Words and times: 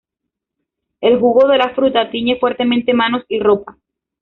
El 0.99 1.19
jugo 1.19 1.47
de 1.47 1.59
la 1.59 1.75
fruta 1.75 2.09
tiñe 2.09 2.39
fuertemente 2.39 2.91
manos 2.91 3.21
y 3.27 3.39
ropa. 3.39 3.77